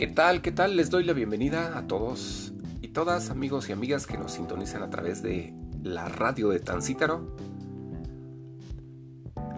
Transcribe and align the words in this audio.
¿Qué 0.00 0.06
tal? 0.06 0.40
¿Qué 0.40 0.50
tal? 0.50 0.78
Les 0.78 0.88
doy 0.88 1.04
la 1.04 1.12
bienvenida 1.12 1.76
a 1.76 1.86
todos 1.86 2.54
y 2.80 2.88
todas, 2.88 3.28
amigos 3.28 3.68
y 3.68 3.72
amigas 3.72 4.06
que 4.06 4.16
nos 4.16 4.32
sintonizan 4.32 4.82
a 4.82 4.88
través 4.88 5.22
de 5.22 5.52
la 5.82 6.08
radio 6.08 6.48
de 6.48 6.58
Tancítaro. 6.58 7.36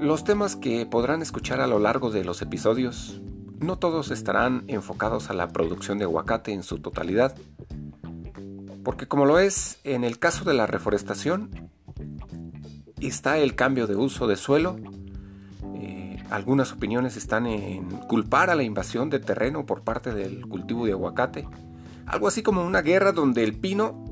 Los 0.01 0.25
temas 0.25 0.57
que 0.57 0.85
podrán 0.85 1.23
escuchar 1.23 1.61
a 1.61 1.69
lo 1.69 1.79
largo 1.79 2.11
de 2.11 2.25
los 2.25 2.43
episodios, 2.43 3.23
no 3.61 3.79
todos 3.79 4.11
estarán 4.11 4.65
enfocados 4.67 5.31
a 5.31 5.35
la 5.35 5.47
producción 5.47 5.99
de 5.99 6.07
aguacate 6.07 6.53
en 6.53 6.65
su 6.65 6.81
totalidad, 6.81 7.37
porque 8.83 9.07
como 9.07 9.27
lo 9.27 9.39
es 9.39 9.79
en 9.85 10.03
el 10.03 10.19
caso 10.19 10.43
de 10.43 10.55
la 10.55 10.67
reforestación, 10.67 11.71
está 12.99 13.39
el 13.39 13.55
cambio 13.55 13.87
de 13.87 13.95
uso 13.95 14.27
de 14.27 14.35
suelo, 14.35 14.75
algunas 16.33 16.73
opiniones 16.73 17.19
están 17.19 17.47
en 17.47 17.91
culpar 18.09 18.49
a 18.49 18.55
la 18.55 18.63
invasión 18.63 19.11
de 19.11 19.21
terreno 19.21 19.67
por 19.67 19.83
parte 19.83 20.15
del 20.15 20.47
cultivo 20.49 20.87
de 20.87 20.93
aguacate. 20.93 21.47
Algo 22.07 22.27
así 22.27 22.43
como 22.43 22.65
una 22.65 22.81
guerra 22.81 23.13
donde 23.13 23.45
el 23.45 23.55
pino 23.55 24.03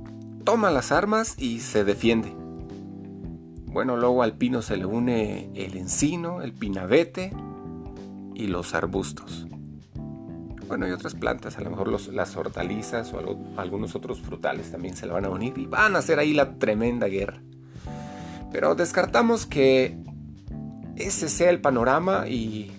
toma 0.45 0.71
las 0.71 0.93
armas 0.93 1.35
y 1.39 1.61
se 1.61 1.83
defiende. 1.83 2.35
Bueno, 3.67 3.97
luego 3.97 4.23
al 4.23 4.35
pino 4.35 4.61
se 4.61 4.77
le 4.77 4.85
une 4.85 5.51
el 5.55 5.79
encino, 5.79 6.43
el 6.43 6.53
pinabete 6.53 7.33
y 8.35 8.49
los 8.49 8.75
arbustos. 8.75 9.47
Bueno, 10.69 10.87
y 10.87 10.91
otras 10.91 11.15
plantas, 11.15 11.57
a 11.57 11.63
lo 11.63 11.71
mejor 11.71 11.89
las 12.13 12.37
hortalizas 12.37 13.15
o 13.15 13.39
algunos 13.57 13.95
otros 13.95 14.21
frutales 14.21 14.71
también 14.71 14.95
se 14.95 15.07
le 15.07 15.13
van 15.15 15.25
a 15.25 15.31
unir 15.31 15.57
y 15.57 15.65
van 15.65 15.97
a 15.97 16.01
hacer 16.01 16.19
ahí 16.19 16.35
la 16.35 16.59
tremenda 16.59 17.07
guerra. 17.07 17.41
Pero 18.53 18.75
descartamos 18.75 19.47
que 19.47 19.97
ese 21.07 21.29
sea 21.29 21.51
el 21.51 21.61
panorama 21.61 22.29
y, 22.29 22.73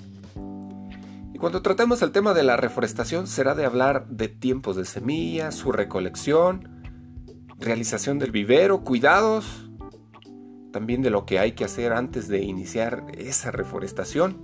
cuando 1.40 1.64
tratemos 1.64 2.04
el 2.04 2.12
tema 2.12 2.36
de 2.36 2.44
la 2.44 2.56
reforestación 2.56 3.26
será 3.26 3.56
de 3.56 3.66
hablar 3.66 4.08
de 4.08 4.28
tiempos 4.28 4.76
de 4.76 4.86
semillas, 4.86 5.56
su 5.56 5.72
recolección, 5.72 6.84
realización 7.58 8.20
del 8.20 8.32
vivero, 8.32 8.84
cuidados, 8.84 9.68
también 10.72 11.02
de 11.02 11.10
lo 11.10 11.26
que 11.26 11.40
hay 11.40 11.54
que 11.54 11.66
hacer 11.66 11.94
antes 11.94 12.28
de 12.28 12.42
iniciar 12.42 13.06
esa 13.18 13.50
reforestación. 13.50 14.38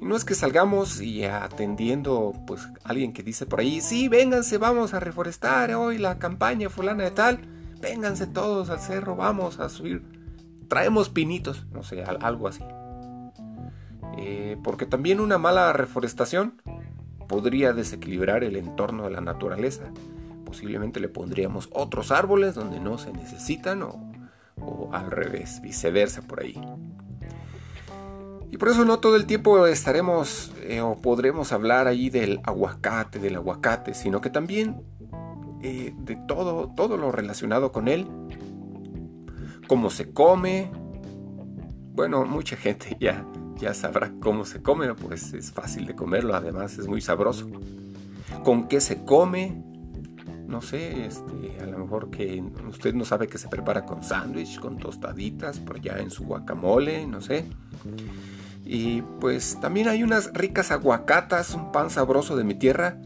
Y 0.00 0.04
no 0.04 0.14
es 0.14 0.24
que 0.24 0.34
salgamos 0.34 1.00
y 1.00 1.24
atendiendo 1.24 2.34
pues 2.46 2.68
alguien 2.84 3.12
que 3.12 3.24
dice 3.24 3.44
por 3.44 3.58
ahí, 3.58 3.80
sí, 3.80 4.08
vénganse, 4.08 4.58
vamos 4.58 4.94
a 4.94 5.00
reforestar 5.00 5.74
hoy 5.74 5.98
la 5.98 6.20
campaña 6.20 6.70
fulana 6.70 7.02
de 7.02 7.10
tal, 7.10 7.40
vénganse 7.80 8.28
todos 8.28 8.70
al 8.70 8.78
cerro, 8.78 9.16
vamos 9.16 9.58
a 9.58 9.68
subir, 9.68 10.15
traemos 10.68 11.08
pinitos, 11.08 11.66
no 11.72 11.82
sé, 11.82 12.02
algo 12.02 12.48
así. 12.48 12.64
Eh, 14.18 14.56
porque 14.64 14.86
también 14.86 15.20
una 15.20 15.38
mala 15.38 15.72
reforestación 15.72 16.60
podría 17.28 17.72
desequilibrar 17.72 18.44
el 18.44 18.56
entorno 18.56 19.04
de 19.04 19.10
la 19.10 19.20
naturaleza. 19.20 19.84
Posiblemente 20.44 21.00
le 21.00 21.08
pondríamos 21.08 21.68
otros 21.72 22.10
árboles 22.10 22.54
donde 22.54 22.80
no 22.80 22.98
se 22.98 23.12
necesitan 23.12 23.82
o, 23.82 24.90
al 24.92 25.10
revés, 25.10 25.60
viceversa 25.60 26.22
por 26.22 26.40
ahí. 26.40 26.58
Y 28.50 28.58
por 28.58 28.68
eso 28.68 28.84
no 28.84 29.00
todo 29.00 29.16
el 29.16 29.26
tiempo 29.26 29.66
estaremos 29.66 30.52
eh, 30.62 30.80
o 30.80 30.96
podremos 30.96 31.52
hablar 31.52 31.88
ahí 31.88 32.10
del 32.10 32.40
aguacate, 32.44 33.18
del 33.18 33.36
aguacate, 33.36 33.92
sino 33.92 34.20
que 34.20 34.30
también 34.30 34.82
eh, 35.62 35.92
de 35.96 36.16
todo, 36.16 36.72
todo 36.74 36.96
lo 36.96 37.10
relacionado 37.12 37.72
con 37.72 37.88
él, 37.88 38.06
cómo 39.66 39.90
se 39.90 40.12
come. 40.12 40.70
Bueno, 41.94 42.24
mucha 42.24 42.56
gente 42.56 42.96
ya 43.00 43.24
ya 43.58 43.74
sabrá 43.74 44.12
cómo 44.20 44.44
se 44.44 44.62
come, 44.62 44.94
pues 44.94 45.32
es 45.32 45.50
fácil 45.50 45.86
de 45.86 45.94
comerlo, 45.94 46.34
además 46.34 46.78
es 46.78 46.86
muy 46.86 47.00
sabroso. 47.00 47.48
¿Con 48.44 48.68
qué 48.68 48.80
se 48.80 49.04
come? 49.04 49.62
No 50.46 50.62
sé, 50.62 51.06
este, 51.06 51.58
a 51.60 51.66
lo 51.66 51.78
mejor 51.78 52.10
que 52.10 52.42
usted 52.68 52.94
no 52.94 53.04
sabe 53.04 53.26
que 53.26 53.38
se 53.38 53.48
prepara 53.48 53.84
con 53.84 54.04
sándwich, 54.04 54.60
con 54.60 54.78
tostaditas, 54.78 55.58
por 55.58 55.76
allá 55.76 55.98
en 55.98 56.10
su 56.10 56.24
guacamole, 56.24 57.06
no 57.06 57.20
sé. 57.20 57.46
Y 58.64 59.02
pues 59.20 59.58
también 59.60 59.88
hay 59.88 60.02
unas 60.02 60.32
ricas 60.32 60.70
aguacatas, 60.70 61.54
un 61.54 61.72
pan 61.72 61.90
sabroso 61.90 62.36
de 62.36 62.44
mi 62.44 62.54
tierra. 62.54 63.00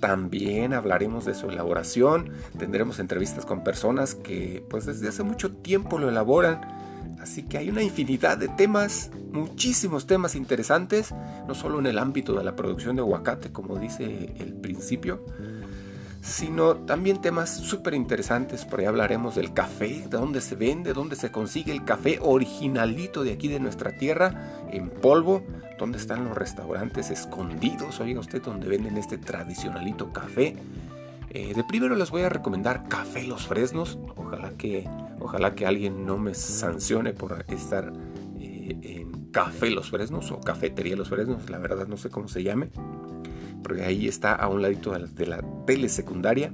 También 0.00 0.72
hablaremos 0.72 1.26
de 1.26 1.34
su 1.34 1.50
elaboración, 1.50 2.30
tendremos 2.58 2.98
entrevistas 2.98 3.44
con 3.44 3.62
personas 3.62 4.14
que 4.14 4.64
pues 4.70 4.86
desde 4.86 5.08
hace 5.08 5.22
mucho 5.22 5.52
tiempo 5.52 5.98
lo 5.98 6.08
elaboran. 6.08 6.60
Así 7.20 7.42
que 7.42 7.58
hay 7.58 7.68
una 7.68 7.82
infinidad 7.82 8.38
de 8.38 8.48
temas, 8.48 9.10
muchísimos 9.30 10.06
temas 10.06 10.34
interesantes, 10.34 11.14
no 11.46 11.54
solo 11.54 11.78
en 11.78 11.86
el 11.86 11.98
ámbito 11.98 12.32
de 12.32 12.42
la 12.42 12.56
producción 12.56 12.96
de 12.96 13.02
aguacate, 13.02 13.52
como 13.52 13.76
dice 13.78 14.32
el 14.38 14.54
principio, 14.54 15.22
sino 16.20 16.76
también 16.76 17.20
temas 17.20 17.50
súper 17.50 17.94
interesantes. 17.94 18.64
Por 18.64 18.80
ahí 18.80 18.86
hablaremos 18.86 19.34
del 19.34 19.52
café, 19.52 20.04
de 20.08 20.18
dónde 20.18 20.40
se 20.40 20.54
vende, 20.54 20.92
dónde 20.92 21.16
se 21.16 21.30
consigue 21.30 21.72
el 21.72 21.84
café 21.84 22.18
originalito 22.20 23.24
de 23.24 23.32
aquí 23.32 23.48
de 23.48 23.60
nuestra 23.60 23.96
tierra, 23.96 24.66
en 24.70 24.90
polvo, 24.90 25.42
dónde 25.78 25.98
están 25.98 26.24
los 26.24 26.36
restaurantes 26.36 27.10
escondidos, 27.10 28.00
oiga 28.00 28.20
usted, 28.20 28.42
donde 28.42 28.68
venden 28.68 28.96
este 28.96 29.18
tradicionalito 29.18 30.12
café. 30.12 30.56
Eh, 31.32 31.54
de 31.54 31.64
primero 31.64 31.94
les 31.94 32.10
voy 32.10 32.22
a 32.22 32.28
recomendar 32.28 32.88
Café 32.88 33.22
Los 33.22 33.46
Fresnos. 33.46 33.98
Ojalá 34.16 34.50
que, 34.50 34.88
ojalá 35.20 35.54
que 35.54 35.64
alguien 35.64 36.04
no 36.04 36.18
me 36.18 36.34
sancione 36.34 37.12
por 37.12 37.44
estar 37.48 37.92
eh, 38.40 38.76
en 38.82 39.30
Café 39.30 39.70
Los 39.70 39.90
Fresnos 39.90 40.32
o 40.32 40.40
Cafetería 40.40 40.96
Los 40.96 41.08
Fresnos. 41.08 41.48
La 41.48 41.58
verdad 41.58 41.86
no 41.86 41.96
sé 41.96 42.10
cómo 42.10 42.26
se 42.26 42.42
llame. 42.42 42.70
Porque 43.62 43.84
ahí 43.84 44.08
está 44.08 44.34
a 44.34 44.48
un 44.48 44.62
ladito 44.62 44.92
de 44.92 45.26
la, 45.26 45.42
tele 45.66 45.88
secundaria. 45.88 46.52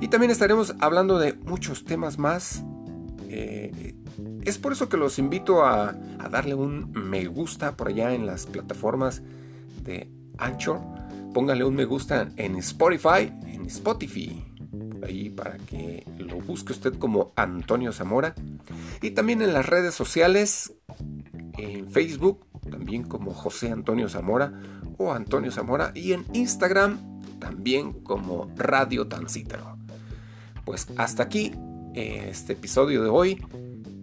Y 0.00 0.08
también 0.08 0.30
estaremos 0.30 0.74
hablando 0.80 1.18
de 1.18 1.34
muchos 1.34 1.84
temas 1.84 2.18
más. 2.18 2.64
Eh, 3.28 3.94
es 4.42 4.58
por 4.58 4.72
eso 4.72 4.88
que 4.88 4.96
los 4.96 5.18
invito 5.18 5.64
a, 5.64 5.92
darle 6.30 6.54
un 6.54 6.90
me 6.92 7.26
gusta 7.26 7.76
por 7.76 7.88
allá 7.88 8.12
en 8.14 8.26
las 8.26 8.46
plataformas 8.46 9.22
de 9.84 10.10
Anchor 10.38 10.80
póngale 11.36 11.64
un 11.64 11.74
me 11.74 11.84
gusta 11.84 12.30
en 12.36 12.56
Spotify, 12.56 13.30
en 13.46 13.66
Spotify, 13.66 14.42
ahí 15.06 15.28
para 15.28 15.58
que 15.58 16.02
lo 16.16 16.40
busque 16.40 16.72
usted 16.72 16.94
como 16.94 17.34
Antonio 17.36 17.92
Zamora. 17.92 18.34
Y 19.02 19.10
también 19.10 19.42
en 19.42 19.52
las 19.52 19.66
redes 19.66 19.94
sociales, 19.94 20.72
en 21.58 21.90
Facebook, 21.90 22.46
también 22.70 23.02
como 23.02 23.34
José 23.34 23.70
Antonio 23.70 24.08
Zamora 24.08 24.50
o 24.96 25.12
Antonio 25.12 25.50
Zamora. 25.50 25.92
Y 25.94 26.12
en 26.12 26.24
Instagram, 26.32 27.20
también 27.38 27.92
como 27.92 28.50
Radio 28.56 29.06
Tancítaro. 29.06 29.76
Pues 30.64 30.88
hasta 30.96 31.22
aquí 31.22 31.52
eh, 31.94 32.28
este 32.30 32.54
episodio 32.54 33.02
de 33.02 33.08
hoy. 33.08 33.44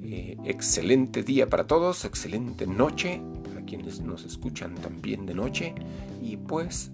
Eh, 0.02 0.38
excelente 0.46 1.24
día 1.24 1.50
para 1.50 1.66
todos, 1.66 2.06
excelente 2.06 2.68
noche 2.68 3.22
para 3.44 3.66
quienes 3.66 4.02
nos 4.02 4.26
escuchan 4.26 4.76
también 4.76 5.26
de 5.26 5.34
noche. 5.34 5.74
Y 6.22 6.38
pues 6.38 6.92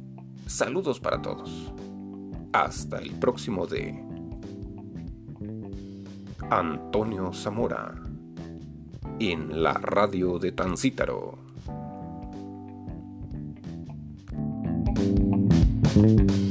Saludos 0.49 0.99
para 0.99 1.21
todos. 1.21 1.71
Hasta 2.53 2.97
el 2.97 3.11
próximo 3.11 3.67
de 3.67 4.03
Antonio 6.49 7.31
Zamora 7.33 7.93
en 9.19 9.61
la 9.61 9.73
radio 9.73 10.39
de 10.39 10.51
Tancítaro. 10.51 11.37
Thank 16.01 16.31
you. 16.31 16.48